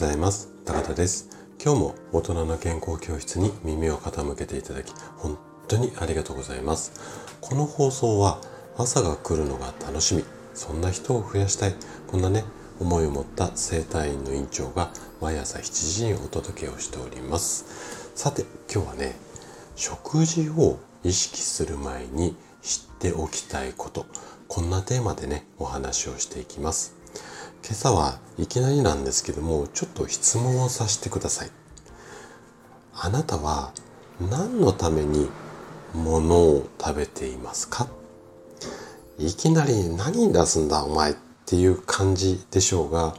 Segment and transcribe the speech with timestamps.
[0.00, 0.48] ございます。
[0.64, 1.28] 高田です。
[1.62, 5.36] 今日も大人の健康教室に耳を傾けていただき本
[5.68, 6.98] 当にありがとうございます。
[7.42, 8.40] この放送は
[8.78, 10.24] 朝が来るのが楽しみ
[10.54, 11.74] そんな人を増やしたい
[12.06, 12.44] こんなね
[12.78, 14.90] 思いを持った整体院の院長が
[15.20, 18.10] 毎朝7時にお届けをしております。
[18.14, 19.16] さて今日はね
[19.76, 24.06] 食事を意識する前に知っておきたいこと
[24.48, 26.99] こんなテーマでねお話をしていきます。
[27.62, 31.50] 今朝はいきなりなんですけどもちょっと質問をさせてください
[32.94, 33.72] あなたは
[34.30, 35.28] 何のために
[35.94, 37.88] 物を食べていますか？
[39.18, 41.14] いきなり何出すんだお前っ
[41.46, 43.14] ていう感じでしょうが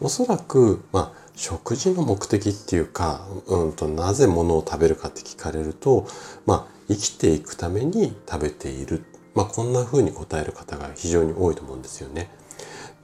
[0.00, 6.06] おそらくまあ食事の目的っていうか、うんと、なぜ物を食べるかって聞かれると、
[6.46, 9.04] まあ、生きていくために食べている。
[9.34, 12.30] まあ、こんな風に答える方が非常に多いと思うんですよね。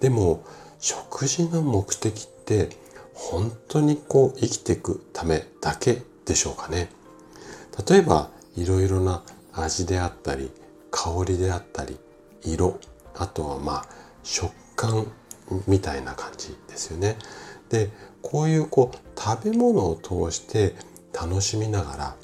[0.01, 0.47] でも、
[0.83, 2.69] 食事の目的って
[3.15, 6.91] 本当にこう生きていくためだけでしょうかね。
[7.89, 9.23] 例えばいろいろな
[9.53, 10.51] 味であったり
[10.91, 11.97] 香りであったり
[12.43, 12.81] 色
[13.15, 13.85] あとはまあ
[14.25, 15.07] 食感
[15.69, 17.17] みたいな感じですよね。
[17.71, 20.75] でこういうこう食べ物を通して
[21.15, 22.17] 楽しみながら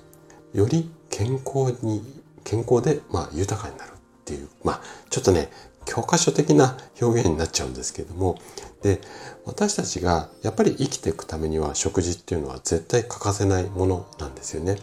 [0.52, 2.02] より健康に
[2.42, 5.48] 健康でまあ豊かになるっていうまあちょっとね
[5.88, 8.38] 教科書的な表現になっちゃうんですけれども
[8.82, 9.00] で
[9.46, 14.76] 私たちがやっぱり生きていくためには食事っていうのは絶対欠かせないものなんですよね。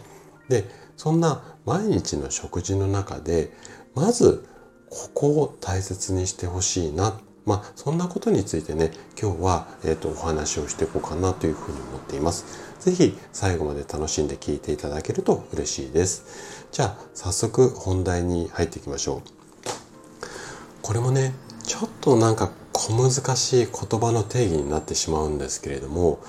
[0.48, 0.64] で
[0.96, 3.52] そんな毎日の食事の中で
[3.94, 4.44] まず
[4.90, 8.90] ここを大切にしてほしいなまあそんなことについてね
[9.20, 12.74] 今日は、えーと、お話をしていこうかなというふうに思っています。
[12.80, 16.66] 是非最後まで楽しんで聞いていただけると嬉しいです。
[16.72, 19.35] じゃあ早速本題に入っていきましょう。
[20.86, 21.34] これもね
[21.64, 26.20] ちょっとなんか小難しい言葉の定義になってしまうんですけれども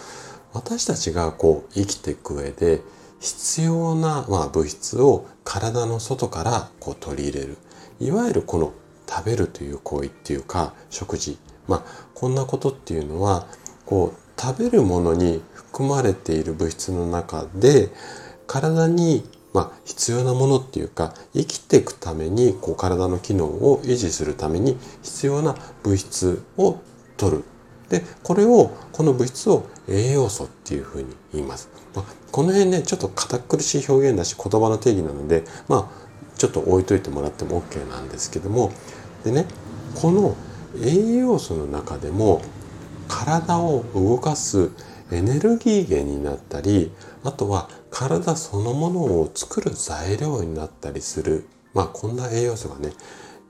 [0.51, 2.81] 私たちがこう生きていく上で
[3.19, 7.57] 必要な、まあ、物質を体の外からこう取り入れる。
[7.99, 8.73] いわゆるこの
[9.07, 11.37] 食べるという行為っていうか食事。
[11.67, 11.83] まあ
[12.15, 13.45] こんなことっていうのは
[13.85, 17.89] こう食べるものに含まれている物質の中で
[18.47, 19.23] 体に
[19.57, 26.79] まあ、必要なものっていうか生きていくためにこう体の機能を維持するために必要な物質を
[27.17, 27.43] 取る。
[27.89, 38.71] でこれをこの物質を栄養素っていうふうに言います、まあ、この辺ねちょっと堅苦しい表現だし言葉の定義なのでまあちょっと置いといてもらっても OK なんですけども。
[39.23, 39.47] でね
[39.95, 40.35] この
[40.83, 42.43] 栄養素の中でも
[43.07, 44.69] 体を動かす
[45.11, 46.91] エネルギー源になったり
[47.23, 52.91] あとは体そのものを作る材料になったりするまあこんな栄養素がね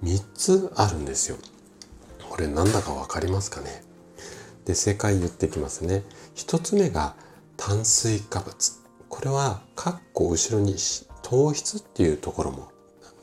[0.06, 1.35] 3つあるんですよ。
[2.30, 3.84] これなんだか分かりますかね？
[4.63, 6.03] で正解言ってきますね。
[6.36, 7.18] 1つ目が
[7.57, 8.56] 炭水化物。
[9.09, 10.78] これはカッコ後ろに
[11.24, 12.72] 糖質っていうところも、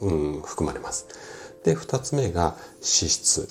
[0.00, 1.06] うん、含まれます。
[1.64, 3.48] で2つ目が脂質。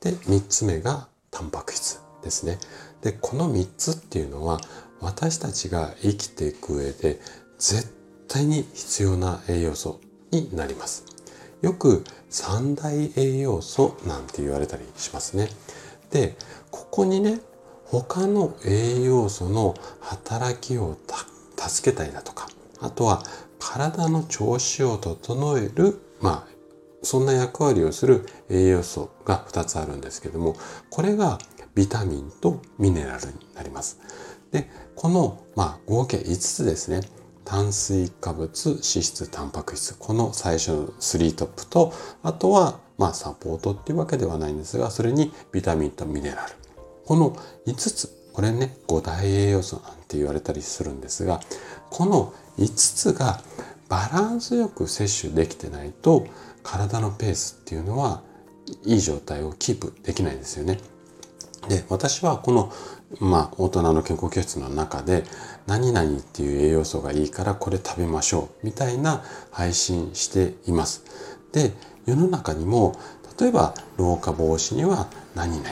[0.00, 2.58] で3つ目がタンパク質ですね。
[3.02, 4.58] でこの3つっていうのは
[5.00, 7.20] 私たちが生きていく上で
[7.58, 7.94] 絶
[8.28, 10.00] 対に必要な栄養素
[10.30, 11.04] になります。
[11.62, 15.48] よく三大栄養素なんて言われたりしますね。
[16.10, 16.36] で、
[16.70, 17.40] ここにね、
[17.84, 20.96] 他の栄養素の働きを
[21.56, 22.48] 助けたりだとか、
[22.80, 23.22] あとは
[23.58, 26.60] 体の調子を整える、まあ、
[27.02, 30.56] そんな役割をする栄養素が2つあるんですけども、
[30.88, 31.38] これが
[31.74, 33.98] ビタミンとミネラルになります。
[34.52, 37.00] で、この、まあ、合計5つですね。
[37.44, 39.96] 炭水化物、脂質、タンパク質。
[39.98, 46.52] この最初の3トップと、あとは、まあ、サポートっていうわけではないんですが、それにビタミンとミネラル。
[47.06, 51.40] この5つ、これね、5大栄養素なんて言われたりするんですが、
[51.90, 53.42] この5つが
[53.88, 56.26] バランスよく摂取できてないと、
[56.62, 58.22] 体のペースっていうのは
[58.84, 60.78] いい状態をキープできないんですよね。
[61.68, 62.72] で、私はこの
[63.18, 65.24] まあ、大人の健康教室の中で
[65.66, 71.04] 何々っていう栄養素がいいからこれ食べましょうみたいな配信しています。
[71.52, 71.72] で、
[72.06, 72.94] 世の中にも
[73.38, 75.68] 例えば老化防止には何々。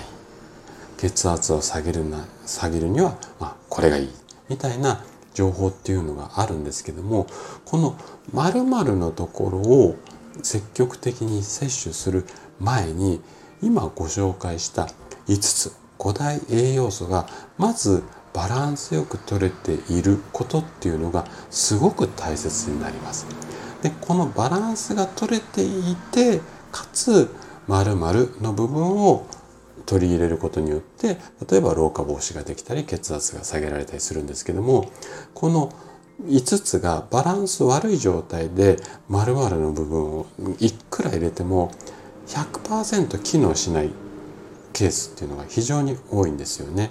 [0.97, 4.09] 血圧を下げるな下げるには、まあ、これがいい。
[4.49, 7.29] みたいな情報っていうのがあるんですけども
[7.65, 7.97] この
[8.33, 9.97] 〇〇のところを
[10.43, 12.27] 積極的に摂取する
[12.59, 13.21] 前に
[13.63, 14.89] 今ご紹介した
[15.29, 15.78] 5つ。
[15.99, 18.03] 5大栄養素がまず
[18.33, 23.27] バランスよく取れていることっていうのがすごく大切になります。
[23.83, 26.41] でこのバランスが取れていて
[26.73, 27.29] かつ
[27.67, 29.27] 〇〇の部分を
[29.87, 31.17] 取り入れることによって
[31.49, 34.91] 例えば老化防止ができたり血圧が下げられたりするんですけども
[35.35, 35.73] この
[36.27, 38.77] 5つがバランス悪い状態で
[39.09, 40.27] 〇〇の部分を
[40.59, 41.71] いくら入れても
[42.27, 43.91] 100%機能しない
[44.79, 46.91] ケースっていうのが非常に多いんですよね。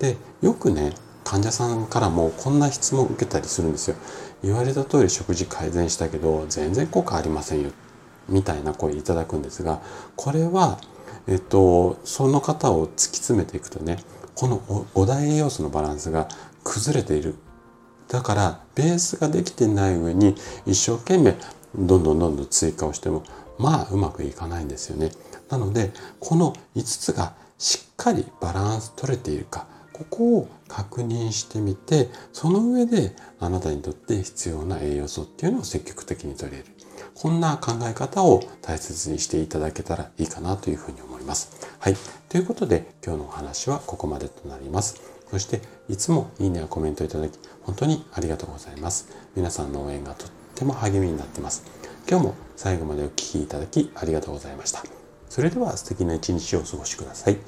[0.00, 3.96] でよくね患者さんからもこんな質問を受けたりするんですよ。
[4.42, 7.70] 言われた通り食事改善したけど全然効果ありませんよ
[8.28, 9.80] みたいな声いただくんですが
[10.16, 10.80] これは
[11.28, 13.98] えっとその方を突き詰めていくとね
[14.34, 16.26] この5大栄養素のバランスが
[16.64, 17.34] 崩れている
[18.08, 20.34] だからベースができてない上に
[20.66, 21.36] 一生懸命
[21.76, 23.22] どんどんどんどん追加をしても
[23.58, 25.10] まあうまくいかないんですよね。
[25.50, 36.80] なのでこの5つがしっかりバランス取れているかここを確認してみてその上であなたにとって必要な栄養素っていうのを積極的に取り入れる
[37.14, 41.68] こんな考え方を大切にしていただけたらいいかなというふうに思います。
[41.78, 41.96] はい。
[42.30, 45.02] ということで今日のお話はここまでとなります。
[45.30, 45.60] そして
[45.90, 49.08] いつもいいねやコメントいただき本当にありがとうございます。
[49.36, 51.62] 皆さんの応援がとっても励みになってます。
[52.08, 54.99] 今日も最後までお聴きいただきありがとうございました。
[55.30, 57.38] それでは素敵な一日をお過ごしください。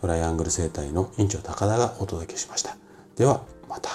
[0.00, 2.76] トライアングル生態の院長高田がお届けしました。
[3.14, 3.90] ではまた。